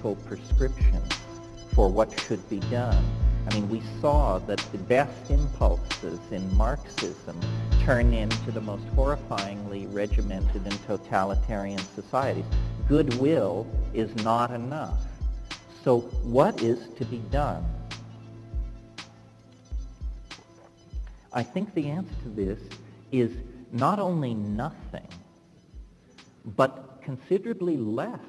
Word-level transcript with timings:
political 0.00 0.16
prescriptions 0.28 1.12
for 1.74 1.88
what 1.88 2.18
should 2.20 2.48
be 2.48 2.58
done. 2.70 3.04
I 3.50 3.54
mean, 3.54 3.68
we 3.68 3.82
saw 4.00 4.38
that 4.40 4.58
the 4.72 4.78
best 4.78 5.30
impulses 5.30 6.18
in 6.30 6.56
Marxism 6.56 7.38
turn 7.82 8.12
into 8.12 8.50
the 8.50 8.60
most 8.60 8.84
horrifyingly 8.94 9.92
regimented 9.92 10.62
and 10.64 10.86
totalitarian 10.86 11.80
societies. 11.94 12.44
Goodwill 12.88 13.66
is 13.94 14.14
not 14.24 14.50
enough. 14.50 15.00
So 15.84 16.00
what 16.22 16.62
is 16.62 16.88
to 16.98 17.04
be 17.04 17.18
done? 17.30 17.64
I 21.32 21.42
think 21.42 21.74
the 21.74 21.88
answer 21.88 22.14
to 22.24 22.28
this 22.28 22.58
is 23.12 23.30
not 23.72 23.98
only 23.98 24.34
nothing, 24.34 25.08
but 26.44 27.00
considerably 27.02 27.76
less 27.76 28.20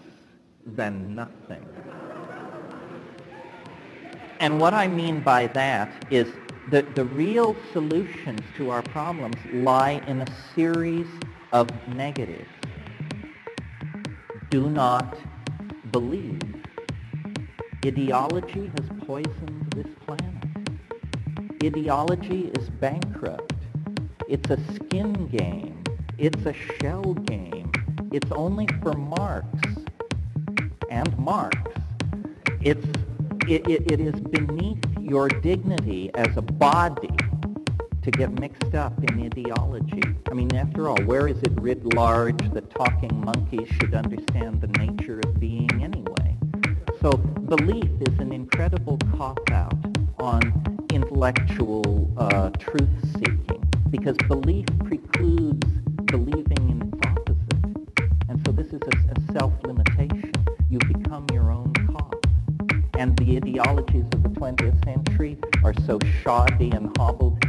than 0.66 1.16
nothing. 1.16 1.66
And 4.40 4.60
what 4.60 4.74
I 4.74 4.88
mean 4.88 5.22
by 5.22 5.48
that 5.48 6.06
is 6.10 6.28
that 6.72 6.96
the 6.96 7.06
real 7.06 7.56
solutions 7.74 8.42
to 8.58 8.70
our 8.70 8.82
problems 8.82 9.36
lie 9.54 10.02
in 10.08 10.22
a 10.22 10.28
series 10.56 11.08
of 11.52 11.70
negatives. 11.96 12.50
Do 14.50 14.70
not 14.70 15.18
believe. 15.92 16.42
Ideology 17.86 18.72
has 18.78 18.90
poisoned 19.06 19.74
this 19.76 19.88
planet. 20.06 20.44
Ideology 21.64 22.52
is 22.58 22.70
bankrupt. 22.70 23.54
It's 24.28 24.50
a 24.50 24.60
skin 24.74 25.28
game. 25.28 25.84
It's 26.18 26.46
a 26.46 26.54
shell 26.54 27.14
game. 27.14 27.72
It's 28.12 28.32
only 28.32 28.68
for 28.82 28.94
marks 28.94 29.71
and 30.92 31.18
Marx. 31.18 31.58
It's 32.62 32.86
it, 33.48 33.68
it, 33.68 33.92
it 33.92 34.00
is 34.00 34.20
beneath 34.20 34.84
your 35.00 35.28
dignity 35.28 36.12
as 36.14 36.38
a 36.38 36.42
body 36.42 37.16
to 38.04 38.12
get 38.12 38.40
mixed 38.40 38.76
up 38.76 38.94
in 39.04 39.26
ideology. 39.26 40.04
I 40.30 40.34
mean, 40.34 40.56
after 40.56 40.90
all, 40.90 41.02
where 41.04 41.28
is 41.28 41.42
it 41.42 41.52
writ 41.60 41.96
large 41.96 42.52
that 42.54 42.70
talking 42.70 43.24
monkeys 43.24 43.68
should 43.80 43.96
understand 43.96 44.62
the 44.62 44.68
nature 44.68 45.20
of 45.20 45.40
being 45.40 45.70
anyway? 45.82 46.38
So 47.02 47.12
belief 47.12 47.90
is 48.02 48.20
an 48.20 48.32
incredible 48.32 49.00
cop-out 49.18 49.74
on 50.20 50.86
intellectual 50.94 52.12
uh, 52.18 52.50
truth-seeking 52.52 53.64
because 53.90 54.18
belief 54.28 54.66
precludes 54.86 55.68
believing 56.06 56.41
and 63.02 63.18
the 63.18 63.36
ideologies 63.36 64.06
of 64.14 64.22
the 64.22 64.30
20th 64.30 64.86
century 64.86 65.36
are 65.64 65.74
so 65.88 65.98
shoddy 66.22 66.70
and 66.70 66.96
hobbled 66.98 67.41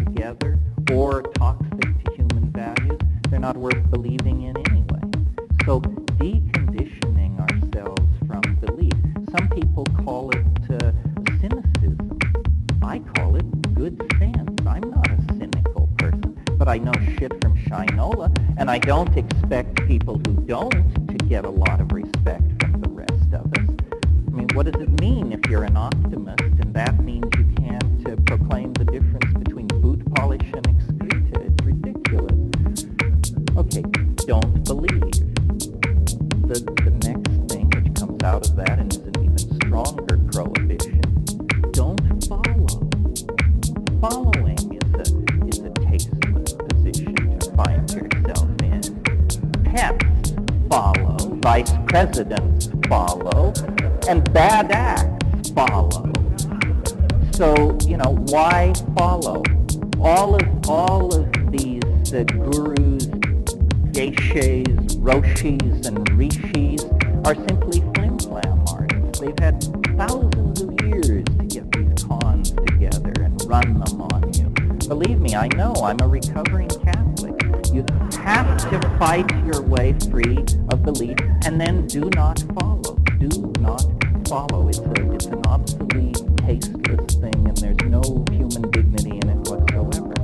to 78.59 78.81
fight 78.99 79.31
your 79.47 79.63
way 79.63 79.95
free 80.11 80.45
of 80.71 80.83
belief 80.83 81.17
and 81.45 81.61
then 81.61 81.87
do 81.87 82.11
not 82.11 82.43
follow. 82.59 82.97
Do 83.19 83.53
not 83.61 83.85
follow. 84.29 84.69
It's, 84.69 84.79
a, 84.79 85.13
it's 85.13 85.27
an 85.27 85.45
obsolete, 85.47 86.19
tasteless 86.39 87.15
thing, 87.17 87.47
and 87.49 87.57
there's 87.57 87.77
no 87.89 88.03
human 88.31 88.71
dignity 88.71 89.19
in 89.23 89.29
it 89.29 89.49
whatsoever. 89.49 90.15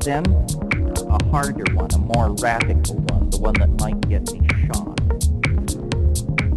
Then, 0.00 0.24
a 1.08 1.24
harder 1.30 1.64
one, 1.74 1.90
a 1.94 1.98
more 1.98 2.30
radical 2.34 2.96
one, 2.96 3.30
the 3.30 3.38
one 3.38 3.54
that 3.54 3.70
might 3.80 4.00
get 4.08 4.30
me 4.32 4.40
shot. 4.66 4.96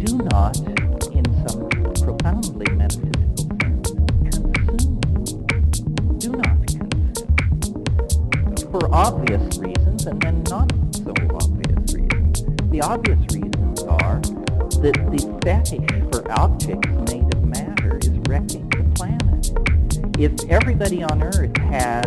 Do 0.00 0.16
not, 0.30 0.58
in 1.12 1.24
some 1.46 1.68
profoundly 1.94 2.66
metaphysical 2.74 3.46
sense, 3.60 3.90
consume. 3.92 5.00
Do 6.18 6.30
not 6.32 6.66
consume. 6.66 6.90
For 8.70 8.82
obvious 8.94 9.58
reasons, 9.58 9.75
and 10.06 10.20
then 10.22 10.42
not 10.44 10.72
so 10.94 11.12
obvious 11.34 11.94
reasons. 11.94 12.44
The 12.70 12.80
obvious 12.80 13.18
reasons 13.34 13.82
are 13.82 14.20
that 14.80 14.94
the 15.10 15.40
fetish 15.42 16.12
for 16.12 16.30
objects 16.32 16.88
made 17.12 17.34
of 17.34 17.44
matter 17.44 17.98
is 17.98 18.10
wrecking 18.28 18.68
the 18.70 18.84
planet. 18.94 19.52
If 20.18 20.48
everybody 20.48 21.02
on 21.02 21.22
Earth 21.22 21.56
had 21.56 22.06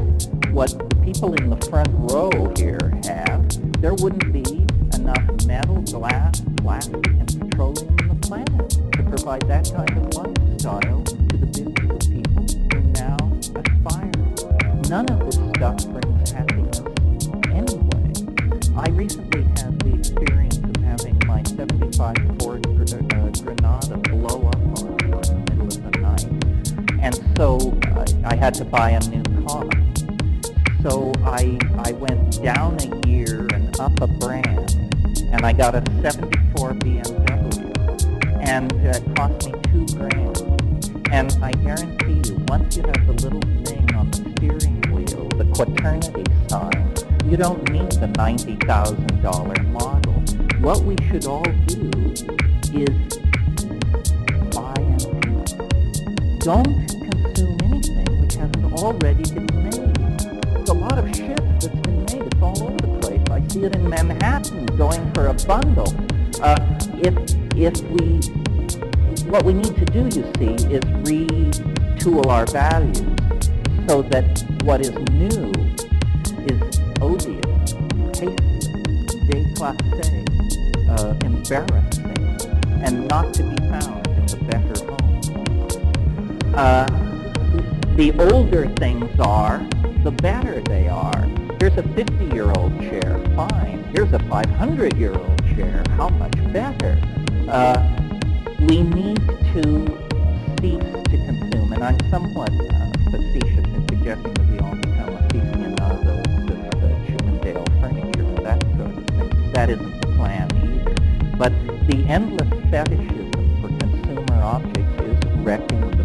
what 0.52 0.78
the 0.78 0.96
people 1.04 1.34
in 1.36 1.50
the 1.50 1.58
front 1.68 1.90
row 1.92 2.54
here 2.58 2.94
have, 3.04 3.82
there 3.82 3.94
wouldn't 3.94 4.32
be 4.32 4.66
enough 4.96 5.46
metal, 5.46 5.82
glass, 5.82 6.42
plastic, 6.58 7.06
and 7.08 7.40
petroleum 7.40 7.96
on 8.00 8.08
the 8.08 8.28
planet 8.28 8.70
to 8.94 9.04
provide 9.04 9.42
that 9.48 9.72
kind 9.74 9.98
of 9.98 10.14
lifestyle 10.14 11.04
had 28.40 28.54
to 28.54 28.64
buy 28.64 28.92
a 28.92 29.00
new 29.10 29.22
car. 29.46 29.68
So 30.82 31.12
I, 31.26 31.60
I 31.78 31.92
went 31.92 32.42
down 32.42 32.78
a 32.80 33.06
year 33.06 33.46
and 33.54 33.78
up 33.82 34.00
a 34.00 34.08
brand, 34.08 34.78
and 35.34 35.46
I 35.46 35.52
got 35.52 35.76
a 35.76 35.84
74 36.02 36.72
BMW, 36.76 38.48
and 38.48 38.72
it 38.72 39.04
cost 39.18 39.46
me 39.46 39.54
two 39.72 39.86
grand. 39.98 40.38
And 41.12 41.38
I 41.44 41.52
guarantee 41.52 42.30
you, 42.30 42.38
once 42.48 42.78
you 42.78 42.84
have 42.84 43.08
the 43.08 43.14
little 43.28 43.42
thing 43.66 43.94
on 43.94 44.10
the 44.10 44.32
steering 44.38 44.82
wheel, 44.94 45.28
the 45.38 45.44
quaternity 45.54 46.24
sign, 46.48 46.94
you 47.26 47.36
don't 47.36 47.70
need 47.70 47.92
the 47.92 48.08
$90,000 48.08 49.72
model. 49.72 50.14
What 50.62 50.84
we 50.86 50.96
should 51.08 51.26
all 51.26 51.44
do 51.44 51.92
is 52.74 53.18
buy 54.56 54.76
and 54.78 56.40
don't 56.40 56.89
already 58.90 59.24
been 59.32 59.46
made. 59.64 59.96
There's 60.50 60.70
a 60.70 60.74
lot 60.74 60.98
of 60.98 61.16
shit 61.16 61.38
that's 61.38 61.68
been 61.68 62.06
made. 62.06 62.24
It's 62.24 62.42
all 62.42 62.64
over 62.64 62.78
the 62.78 63.00
place. 63.00 63.22
I 63.30 63.48
see 63.48 63.64
it 63.64 63.76
in 63.76 63.88
Manhattan 63.88 64.66
going 64.78 65.14
for 65.14 65.28
a 65.28 65.34
bundle. 65.46 65.94
Uh, 66.42 66.58
if 66.98 67.14
if 67.56 67.80
we 67.94 68.18
what 69.30 69.46
we 69.46 69.54
need 69.54 69.76
to 69.76 69.86
do, 69.86 70.06
you 70.06 70.26
see, 70.38 70.56
is 70.74 70.82
retool 71.06 72.26
our 72.26 72.48
values 72.48 72.98
so 73.88 74.02
that 74.02 74.44
what 74.64 74.82
is 74.82 74.90
new 75.12 75.54
is 76.50 76.60
odious, 77.00 77.76
tasteless, 78.18 79.14
déclassé, 79.30 80.10
uh, 80.90 81.14
embarrassing, 81.24 82.18
and 82.82 83.08
not 83.08 83.36
to 83.36 83.44
be 83.44 83.56
found 83.70 84.08
in 84.08 84.26
the 84.26 84.38
better 84.50 84.84
home. 84.84 85.00
Uh, 86.56 86.99
the 88.00 88.18
older 88.32 88.66
things 88.78 89.12
are, 89.20 89.58
the 90.06 90.12
better 90.22 90.62
they 90.62 90.88
are. 90.88 91.28
Here's 91.60 91.76
a 91.78 91.84
50-year-old 91.84 92.80
chair, 92.80 93.20
fine. 93.36 93.84
Here's 93.94 94.14
a 94.14 94.20
500-year-old 94.20 95.46
chair, 95.54 95.84
how 95.98 96.08
much 96.08 96.32
better? 96.54 96.98
Uh, 97.50 97.76
we 98.62 98.84
need 98.84 99.20
to 99.52 100.00
cease 100.62 100.80
to 100.80 101.18
consume, 101.28 101.74
and 101.74 101.84
I'm 101.84 102.00
somewhat 102.10 102.52
uh, 102.54 102.90
facetious 103.12 103.68
in 103.68 103.86
suggesting 103.90 104.34
that 104.34 104.48
we 104.48 104.60
all 104.60 104.76
become 104.76 105.18
aficionados 105.18 106.08
of 106.08 106.82
uh, 106.82 107.06
Chippendale 107.06 107.66
furniture 107.82 108.24
and 108.24 108.46
that 108.46 108.64
sort 108.78 108.98
of 108.98 109.08
thing. 109.08 109.52
That 109.52 109.70
isn't 109.72 110.00
the 110.00 110.08
plan 110.16 110.48
either. 110.56 111.36
But 111.36 111.52
the 111.90 112.06
endless 112.08 112.48
fetishism 112.72 113.62
for 113.62 113.68
consumer 113.78 114.42
objects 114.42 115.02
is 115.04 115.36
wrecking 115.40 115.82
the. 115.82 115.99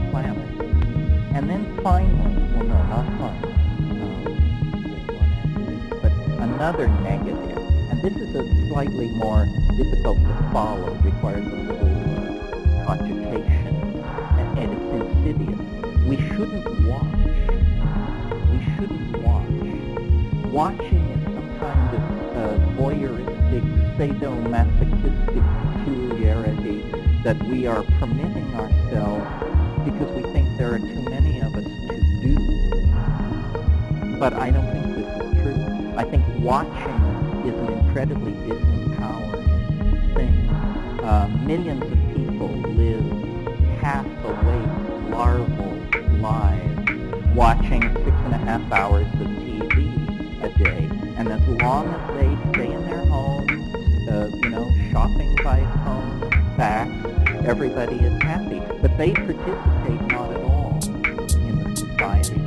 And 1.44 1.50
then 1.50 1.76
finally, 1.82 2.36
well 2.54 2.64
no, 2.64 2.78
not 2.88 3.04
finally, 3.20 3.52
um, 4.00 5.88
but 6.00 6.12
another 6.42 6.88
negative, 6.88 7.58
and 7.90 8.00
this 8.00 8.16
is 8.16 8.34
a 8.34 8.66
slightly 8.68 9.08
more 9.08 9.46
difficult 9.76 10.16
to 10.20 10.50
follow, 10.54 10.94
requires 11.04 11.46
a 11.46 11.56
little 11.56 12.86
cogitation, 12.86 13.76
and, 14.38 14.58
and 14.58 14.72
it's 14.72 14.88
insidious. 15.04 15.60
We 16.08 16.16
shouldn't 16.16 16.64
watch. 16.88 17.12
We 18.50 18.58
shouldn't 18.76 19.12
watch. 19.18 19.60
Watching 20.50 21.04
is 21.10 21.24
some 21.24 21.58
kind 21.60 21.94
of 21.94 22.02
uh, 22.38 22.56
voyeuristic, 22.80 23.64
sadomasochistic 23.98 25.44
peculiarity 25.76 26.80
that 27.22 27.36
we 27.44 27.66
are 27.66 27.82
permitting 28.00 28.54
ourselves 28.54 29.26
because 29.84 30.10
we 30.12 30.22
think 30.32 30.53
there 30.64 30.76
are 30.76 30.78
too 30.78 31.02
many 31.10 31.40
of 31.40 31.54
us 31.56 31.64
to 31.64 32.00
do. 32.22 32.34
But 34.18 34.32
I 34.32 34.50
don't 34.50 34.66
think 34.72 34.86
this 34.96 35.06
is 35.06 35.42
true. 35.42 35.92
I 35.94 36.04
think 36.04 36.24
watching 36.38 37.00
is 37.44 37.54
an 37.54 37.68
incredibly 37.80 38.32
disempowering 38.32 40.14
thing. 40.14 40.34
Uh, 41.04 41.28
millions 41.44 41.82
of 41.82 41.98
people 42.16 42.48
live 42.48 43.04
half 43.82 44.06
awake 44.24 45.10
larval 45.10 45.76
lives 46.22 47.34
watching 47.34 47.82
six 47.82 48.16
and 48.24 48.32
a 48.32 48.38
half 48.38 48.72
hours 48.72 49.06
of 49.20 49.28
TV 49.44 50.42
a 50.42 50.64
day. 50.64 50.88
And 51.18 51.28
as 51.28 51.46
long 51.60 51.88
as 51.88 52.16
they 52.16 52.52
stay 52.52 52.72
in 52.72 52.86
their 52.86 53.04
homes, 53.04 53.50
uh, 54.08 54.30
you 54.42 54.48
know, 54.48 54.74
shopping 54.90 55.36
by 55.44 55.60
phone, 55.84 56.56
fax, 56.56 56.90
everybody 57.44 57.96
is 57.96 58.22
happy. 58.22 58.62
But 58.80 58.96
they 58.96 59.12
participate 59.12 59.73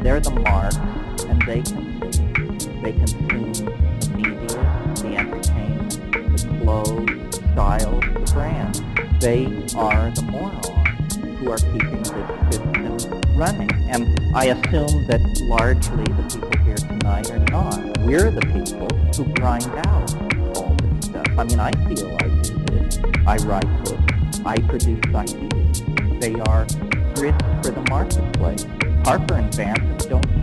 They're 0.07 0.21
the 0.21 0.31
marks, 0.31 0.77
and 1.25 1.41
they 1.41 1.61
consume. 1.63 2.81
They 2.81 2.93
consume 2.93 3.51
the 3.51 4.09
media, 4.15 4.93
the 5.03 5.17
entertainment, 5.17 5.91
the 6.31 6.59
clothes, 6.61 7.35
styles, 7.51 8.03
the 8.13 8.31
brands 8.33 8.81
they 9.19 9.47
are 9.75 10.09
the 10.11 10.21
morons 10.31 11.15
who 11.39 11.51
are 11.51 11.57
keeping 11.57 12.03
this 12.03 12.55
system 12.55 13.21
running. 13.35 13.69
And 13.89 14.17
I 14.33 14.45
assume 14.45 15.07
that 15.07 15.19
largely 15.41 16.05
the 16.05 16.39
people 16.39 16.57
here 16.63 16.77
tonight 16.77 17.29
are 17.29 17.39
not. 17.39 17.97
We're 18.05 18.31
the 18.31 18.39
people 18.39 18.87
who 19.13 19.33
grind 19.33 19.67
out 19.87 20.15
all 20.55 20.73
this 20.75 21.07
stuff. 21.07 21.27
I 21.37 21.43
mean, 21.43 21.59
I 21.59 21.71
feel 21.89 22.15
I 22.21 22.29
do 22.43 22.57
this. 22.71 22.99
I 23.27 23.35
write 23.45 23.83
books. 23.83 24.39
I 24.45 24.55
produce 24.55 25.03
ideas. 25.13 25.83
They 26.21 26.35
are 26.47 26.65
grist 27.13 27.43
for 27.61 27.71
the 27.71 27.85
marketplace. 27.89 28.65
Harper 29.03 29.35
and 29.35 29.55
don't 29.55 29.96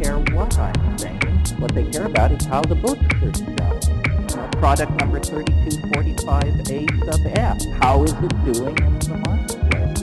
care 0.05 0.19
what 0.37 0.59
I'm 0.59 0.99
saying. 0.99 1.19
What 1.59 1.75
they 1.75 1.85
care 1.91 2.05
about 2.05 2.31
is 2.33 2.45
how 2.45 2.61
the 2.61 2.75
books 2.75 3.01
are 3.23 3.33
selling 3.57 3.81
product 4.61 4.93
number 5.01 5.19
3245A 5.19 7.05
sub 7.07 7.27
F. 7.27 7.59
How 7.81 8.05
is 8.05 8.13
it 8.13 8.45
doing 8.45 8.77
in 8.77 8.99
the 8.99 9.17
marketplace? 9.25 10.01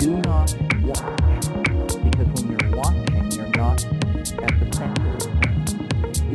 Do 0.00 0.16
not 0.18 0.52
watch, 0.82 1.94
because 2.02 2.28
when 2.34 2.44
you're 2.50 2.70
watching, 2.76 3.30
you're 3.32 3.54
not 3.54 3.84
at 4.42 4.52
the 4.58 4.66
center. 4.74 5.14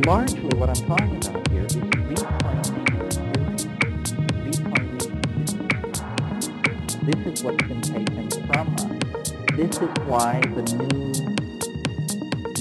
Largely 0.06 0.56
what 0.56 0.70
I'm 0.70 0.82
talking 0.86 1.16
about 1.28 1.48
here 1.50 1.66
is 1.66 1.76
reclaiming. 1.76 2.86
Reclaiming. 4.48 5.12
This 7.04 7.20
is 7.26 7.44
what's 7.44 7.62
been 7.64 7.82
taken 7.82 8.30
from 8.46 8.66
us. 8.74 8.84
This 9.54 9.76
is 9.76 9.92
why 10.06 10.40
the 10.54 10.62
new 10.62 11.39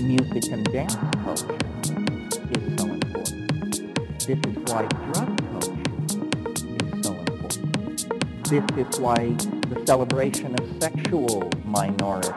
music 0.09 0.51
and 0.51 0.65
dance 0.71 0.95
culture 1.23 1.55
is 2.49 2.79
so 2.79 2.85
important. 2.87 4.25
this 4.25 4.39
is 4.39 4.57
why 4.65 4.87
drug 4.87 5.29
culture 5.51 5.83
is 5.99 7.03
so 7.03 7.13
important. 7.13 8.49
This 8.49 8.65
is 8.75 8.99
why 8.99 9.19
the 9.69 9.83
celebration 9.85 10.55
of 10.59 10.81
sexual 10.81 11.51
minorities 11.63 12.33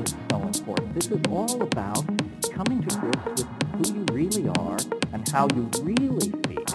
is 0.00 0.16
so 0.28 0.42
important. 0.42 0.92
This 0.96 1.06
is 1.06 1.20
all 1.30 1.62
about 1.62 2.04
coming 2.50 2.82
to 2.82 2.96
grips 2.98 3.42
with 3.42 3.48
who 3.76 3.94
you 3.94 4.04
really 4.10 4.48
are 4.58 4.78
and 5.12 5.28
how 5.28 5.46
you 5.54 5.70
really 5.82 6.32
feel, 6.48 6.66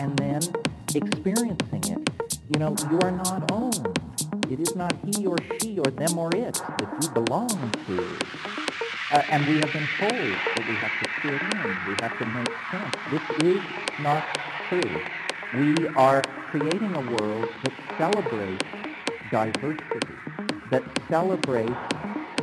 and 0.00 0.16
then 0.16 0.42
experiencing 0.92 1.84
it. 1.84 2.10
You 2.52 2.58
know, 2.58 2.74
you 2.90 2.98
are 2.98 3.12
not 3.12 3.52
owned. 3.52 3.96
It 4.50 4.58
is 4.58 4.74
not 4.74 4.92
he 5.06 5.24
or 5.24 5.36
she 5.60 5.78
or 5.78 5.88
them 5.92 6.18
or 6.18 6.34
it 6.34 6.54
that 6.54 6.98
you 7.00 7.08
belong 7.10 7.70
to. 7.86 8.59
Uh, 9.10 9.24
and 9.30 9.44
we 9.44 9.58
have 9.58 9.72
been 9.72 9.88
told 9.98 10.30
that 10.54 10.64
we 10.68 10.76
have 10.76 10.96
to 11.00 11.08
fit 11.20 11.42
in, 11.42 11.84
we 11.84 11.96
have 11.96 12.16
to 12.16 12.24
make 12.26 12.46
sense. 12.70 12.94
This 13.10 13.22
is 13.40 13.60
not 13.98 14.24
true. 14.68 15.02
We 15.52 15.88
are 15.96 16.22
creating 16.48 16.94
a 16.94 17.00
world 17.00 17.48
that 17.62 17.72
celebrates 17.98 18.62
diversity, 19.28 20.14
that 20.70 20.84
celebrates 21.08 21.74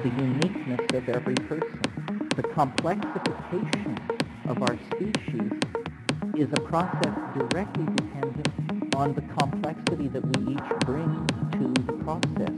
the 0.04 0.10
uniqueness 0.10 0.94
of 0.94 1.08
every 1.08 1.36
person. 1.36 1.80
The 2.36 2.44
complexification 2.44 3.98
of 4.50 4.62
our 4.62 4.78
species 4.92 5.52
is 6.36 6.50
a 6.52 6.62
process 6.68 7.16
directly 7.34 7.86
dependent 7.96 8.94
on 8.94 9.14
the 9.14 9.22
complexity 9.22 10.10
that 10.10 10.26
we 10.38 10.54
each 10.54 10.70
bring 10.86 11.26
to 11.54 11.82
the 11.84 11.94
process. 12.04 12.56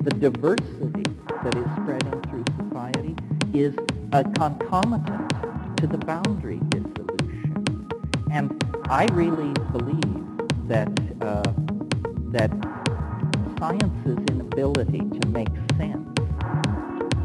The 0.00 0.12
diversity 0.18 1.04
that 1.44 1.54
is 1.56 1.66
spreading 1.76 2.22
through 2.22 2.44
society 2.58 3.14
is 3.54 3.74
a 4.12 4.24
concomitant 4.24 5.30
to 5.78 5.86
the 5.86 5.98
boundary 5.98 6.60
dissolution. 6.68 7.88
And 8.30 8.64
I 8.88 9.06
really 9.12 9.52
believe 9.72 10.26
that, 10.68 10.88
uh, 11.20 11.52
that 12.32 12.50
science's 13.58 14.18
inability 14.30 15.00
to 15.20 15.28
make 15.28 15.48
sense 15.76 16.08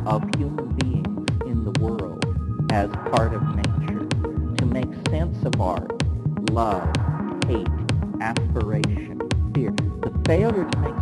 of 0.05 0.23
human 0.35 0.69
beings 0.75 1.29
in 1.45 1.63
the 1.63 1.79
world 1.79 2.23
as 2.71 2.89
part 3.11 3.33
of 3.33 3.41
nature, 3.55 4.07
to 4.57 4.65
make 4.65 4.89
sense 5.09 5.43
of 5.45 5.59
art, 5.61 5.91
love, 6.49 6.87
hate, 7.47 7.67
aspiration, 8.21 9.19
fear. 9.53 9.71
The 10.01 10.11
failure 10.25 10.69
to 10.69 10.79
make 10.79 10.94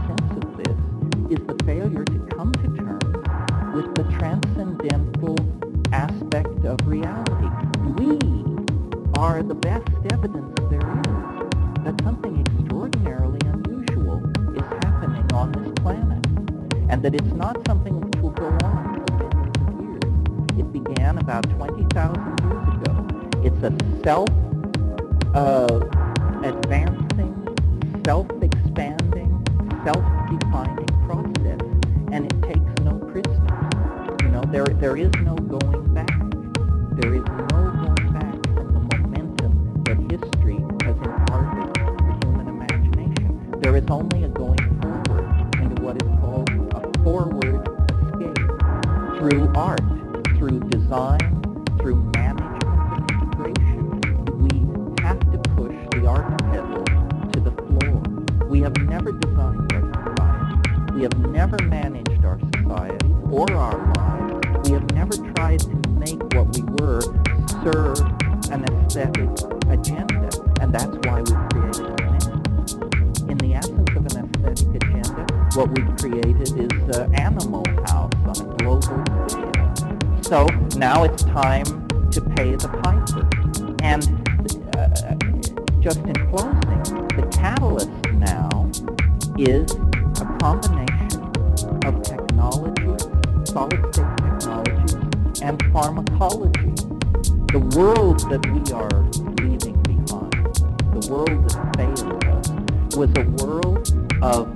the 101.03 101.13
world 101.13 101.49
that 101.49 101.75
failed 101.75 102.23
us, 102.25 102.49
was 102.95 103.09
a 103.17 103.23
world 103.43 103.91
of 104.21 104.47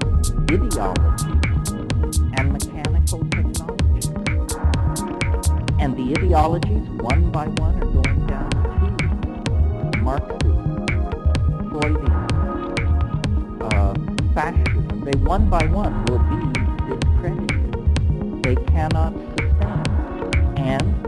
ideology 0.50 1.34
and 2.38 2.54
mechanical 2.54 3.20
technology. 3.30 4.10
And 5.80 5.96
the 5.96 6.16
ideologies, 6.18 6.88
one 7.02 7.32
by 7.32 7.48
one, 7.48 7.82
are 7.82 7.86
going 7.86 8.28
down 8.28 8.50
to 9.92 9.98
Marxism, 10.00 10.86
Freudian, 11.70 12.12
uh, 13.62 13.94
fascism. 14.34 15.02
They 15.04 15.18
one 15.20 15.50
by 15.50 15.66
one 15.66 16.06
will 16.06 16.20
be 16.20 16.40
discredited. 16.96 18.44
They 18.44 18.56
cannot 18.72 19.14
sustain. 19.38 19.84
And 20.58 21.07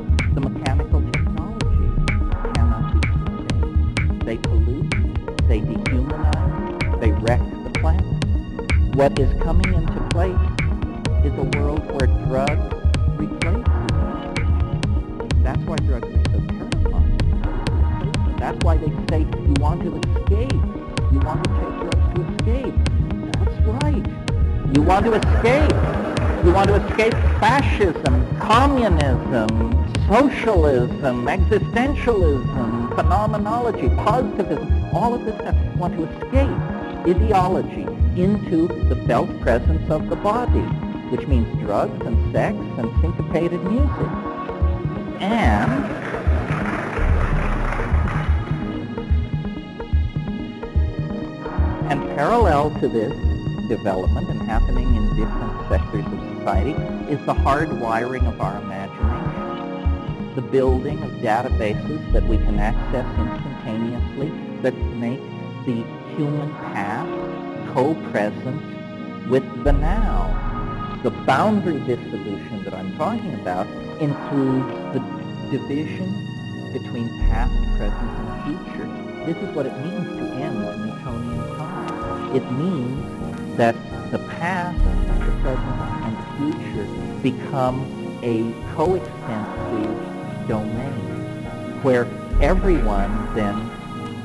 What 9.00 9.18
is 9.18 9.32
coming 9.42 9.74
into 9.74 9.98
place 10.10 10.36
is 11.24 11.32
a 11.38 11.58
world 11.58 11.80
where 11.90 12.08
drugs 12.28 12.74
replace 13.18 13.64
humanity. 13.72 14.44
That's 15.42 15.62
why 15.62 15.78
drugs 15.78 16.10
are 16.10 16.24
so 16.26 16.40
terrifying. 16.50 17.18
That's 18.40 18.62
why 18.66 18.76
they 18.76 18.92
say 19.08 19.20
you 19.22 19.54
want 19.62 19.84
to 19.84 19.96
escape. 19.96 20.52
You 21.14 21.20
want 21.22 21.46
to 21.46 21.50
take 21.56 21.76
drugs 21.80 22.08
to 22.14 22.20
escape. 22.28 22.76
That's 23.40 23.58
right. 23.82 24.06
You 24.76 24.82
want 24.82 25.06
to 25.06 25.14
escape. 25.14 25.78
You 26.44 26.52
want 26.52 26.68
to 26.68 26.76
escape 26.86 27.14
fascism, 27.40 28.38
communism, 28.40 29.48
socialism, 30.10 31.26
existentialism, 31.26 32.96
phenomenology, 32.96 33.88
positivism, 34.04 34.90
all 34.94 35.14
of 35.14 35.24
this 35.24 35.36
stuff. 35.36 35.56
You 35.56 35.80
want 35.80 35.96
to 35.96 36.04
escape 36.04 36.50
ideology 37.08 37.99
into 38.22 38.68
the 38.68 38.96
felt 39.08 39.30
presence 39.42 39.90
of 39.90 40.10
the 40.10 40.16
body, 40.16 40.66
which 41.10 41.26
means 41.28 41.48
drugs 41.60 42.06
and 42.06 42.34
sex 42.34 42.58
and 42.78 42.92
syncopated 43.02 43.64
music. 43.64 44.10
And 45.22 46.00
And 51.90 52.04
parallel 52.16 52.70
to 52.82 52.88
this 52.88 53.14
development 53.68 54.30
and 54.30 54.42
happening 54.44 54.96
in 54.96 55.10
different 55.16 55.70
sectors 55.70 56.06
of 56.06 56.38
society 56.38 56.74
is 57.12 57.24
the 57.26 57.34
hardwiring 57.34 58.28
of 58.28 58.40
our 58.42 58.62
imagination. 58.62 60.36
The 60.36 60.42
building 60.42 61.02
of 61.02 61.12
databases 61.14 62.12
that 62.12 62.24
we 62.26 62.38
can 62.38 62.60
access 62.60 63.06
instantaneously 63.18 64.30
that 64.62 64.76
make 64.98 65.22
the 65.66 65.84
human 66.16 66.54
past 66.74 66.99
co-present 67.74 69.30
with 69.30 69.44
the 69.64 69.72
now. 69.74 70.36
The 71.04 71.12
boundary 71.12 71.80
dissolution 71.80 72.64
that 72.64 72.74
I'm 72.74 72.96
talking 72.98 73.34
about 73.36 73.68
includes 74.02 74.68
the 74.94 75.00
division 75.52 76.10
between 76.74 77.08
past, 77.30 77.54
present, 77.78 78.12
and 78.20 78.30
future. 78.46 79.26
This 79.26 79.38
is 79.38 79.56
what 79.56 79.66
it 79.66 79.78
means 79.80 80.08
to 80.08 80.26
end 80.36 80.58
the 80.58 80.78
Newtonian 80.78 81.58
time. 81.58 82.36
It 82.36 82.52
means 82.52 83.58
that 83.58 83.76
the 84.12 84.20
past, 84.40 84.78
the 85.26 85.32
present, 85.42 85.80
and 86.04 86.18
the 86.18 86.28
future 86.38 86.88
become 87.22 87.86
a 88.24 88.52
coextensive 88.76 90.48
domain 90.48 91.20
where 91.84 92.06
everyone 92.42 93.34
then 93.36 93.56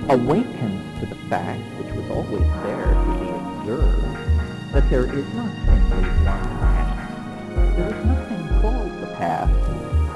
awakens 0.09 1.01
to 1.01 1.07
the 1.07 1.15
fact, 1.29 1.61
which 1.79 1.95
was 1.95 2.11
always 2.11 2.47
there 2.65 3.24
observed, 3.65 4.73
that 4.73 4.91
there 4.91 5.07
is 5.07 5.35
not 5.35 5.51
simply 5.65 6.03
one 6.25 6.45
past. 6.61 7.77
There 7.77 7.89
is 7.89 8.05
nothing 8.05 8.61
called 8.61 8.93
the 9.01 9.07
past. 9.17 9.53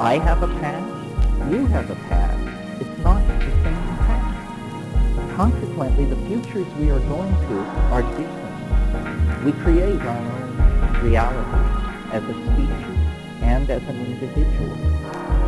I 0.01 0.19
have 0.19 0.43
a 0.43 0.49
past. 0.61 1.51
You 1.51 1.67
have 1.67 1.91
a 1.91 1.95
past. 1.95 2.81
It's 2.81 2.99
not 3.01 3.27
the 3.27 3.41
same 3.41 3.97
past. 4.05 5.37
Consequently, 5.37 6.05
the 6.05 6.17
futures 6.27 6.67
we 6.75 6.91
are 6.91 7.01
going 7.01 7.33
to 7.49 7.59
are 7.95 8.03
different. 8.03 9.45
We 9.45 9.53
create 9.53 10.01
our 10.01 10.19
own 10.19 11.03
reality 11.03 12.13
as 12.13 12.23
a 12.25 12.35
species 12.53 12.99
and 13.41 13.71
as 13.71 13.83
an 13.85 14.05
individual. 14.05 14.75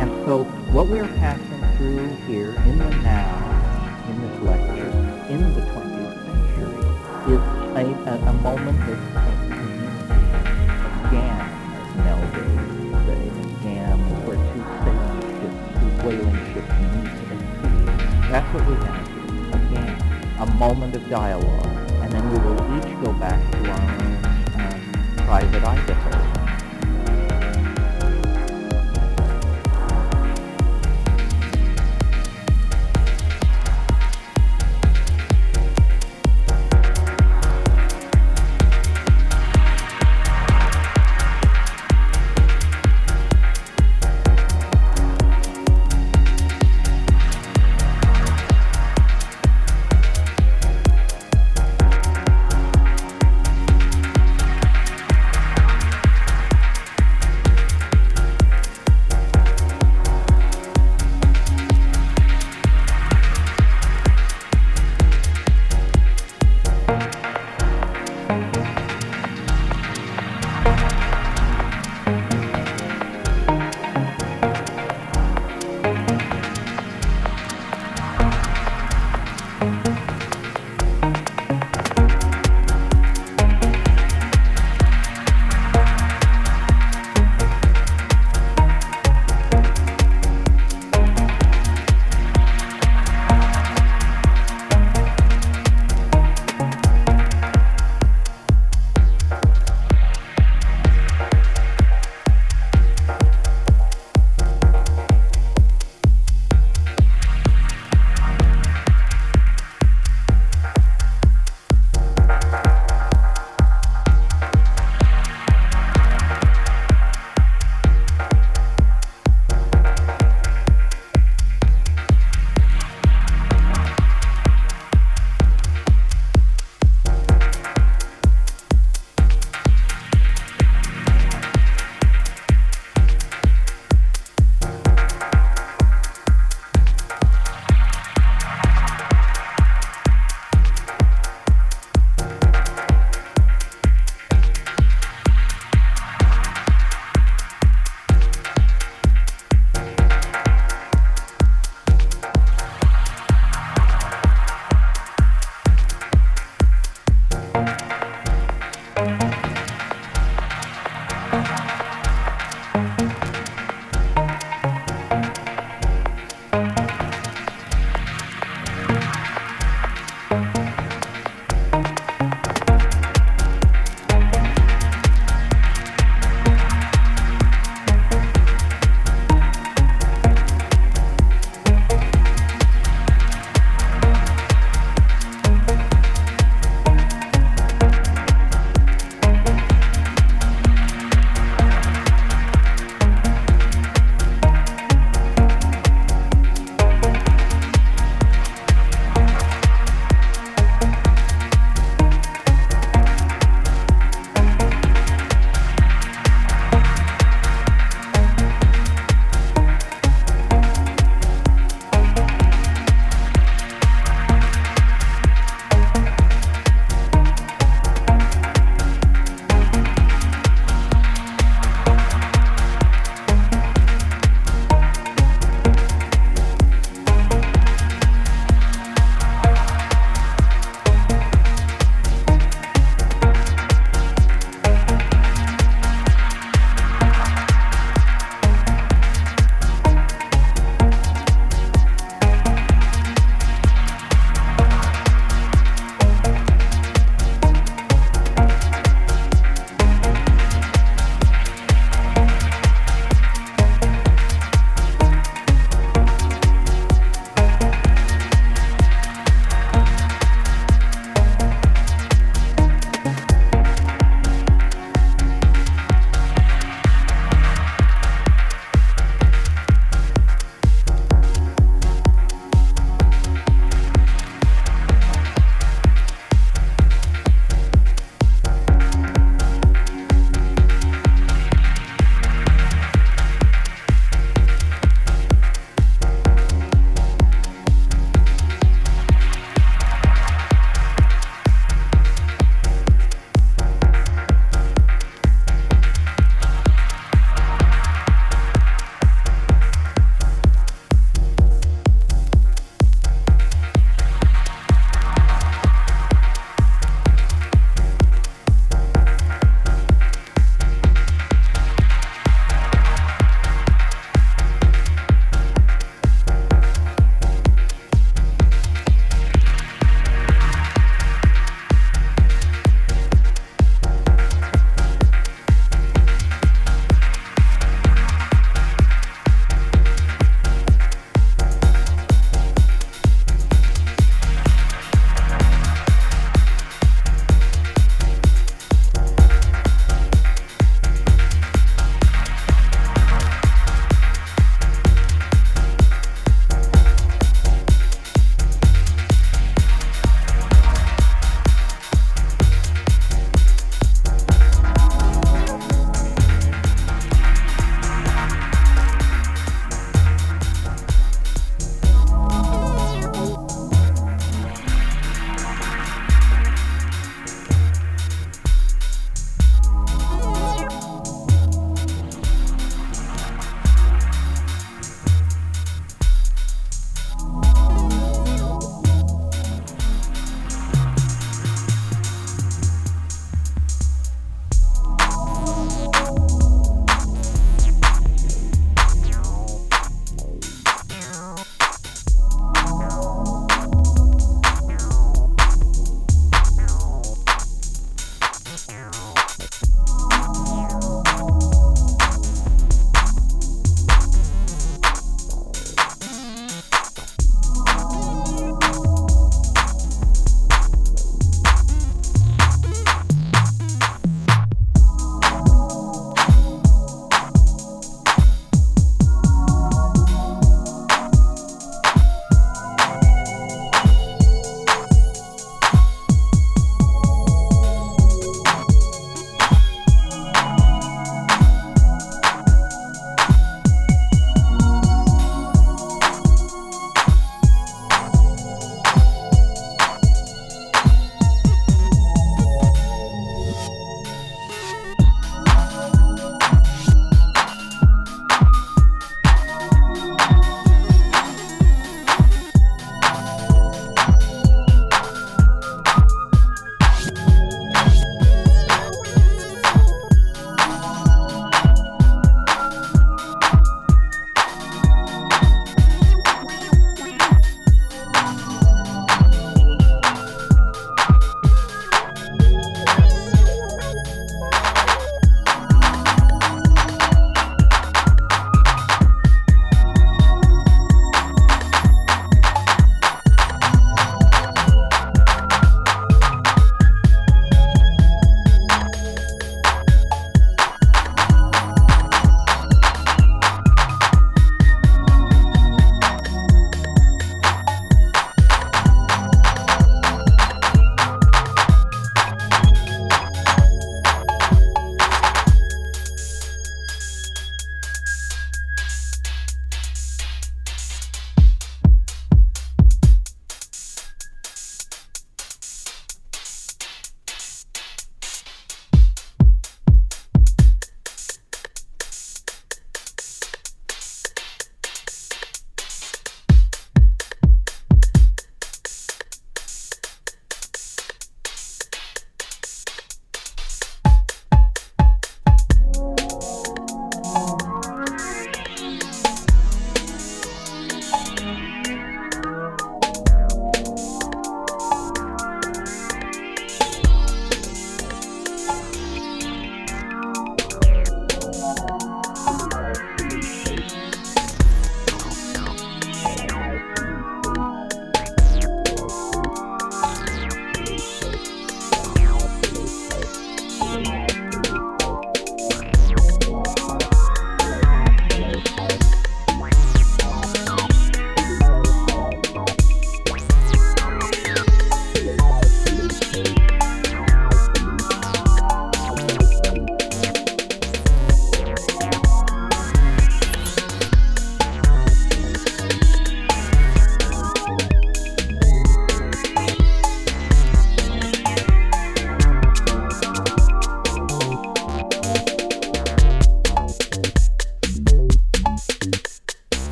And 0.00 0.10
so 0.24 0.44
what 0.72 0.86
we're 0.86 1.08
passing 1.18 1.76
through 1.76 2.08
here 2.26 2.54
in 2.64 2.78
the 2.78 2.90
now, 3.02 4.06
in 4.08 4.20
this 4.22 4.40
lecture, 4.40 4.90
in 5.28 5.54
the 5.54 5.60
20th 5.60 5.72
century, 5.72 5.81
is 7.82 8.06
a, 8.06 8.10
a, 8.10 8.14
a 8.14 8.32
moment 8.34 8.78
Melville 11.96 12.54
would 12.56 13.06
say. 13.06 13.22
A 13.28 13.62
gam 13.62 13.98
where 14.24 14.36
two 14.36 14.64
sailing 14.84 15.22
ships, 15.38 15.60
two 15.78 15.90
whaling 16.06 16.40
ships 16.52 16.72
meet 16.94 17.12
at 17.32 17.40
sea. 17.58 17.84
That's 18.30 18.48
what 18.54 18.64
we 18.68 18.74
have 18.74 19.06
here, 19.70 19.98
a 20.38 20.46
a 20.46 20.46
moment 20.54 20.94
of 20.96 21.08
dialogue. 21.08 21.66
And 22.02 22.12
then 22.12 22.30
we 22.30 22.38
will 22.38 22.60
each 22.78 23.04
go 23.04 23.12
back 23.14 23.40
to 23.52 23.70
our 23.70 23.80
own 23.80 24.24
um, 24.54 25.16
private 25.26 25.64
Idaho. 25.64 26.21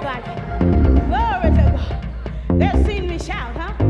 back 0.00 0.04
like. 0.04 0.24
Glory 1.08 1.56
to 1.56 1.62
God. 1.76 2.60
They've 2.60 2.86
seen 2.86 3.08
me 3.08 3.18
shout, 3.18 3.56
huh? 3.56 3.81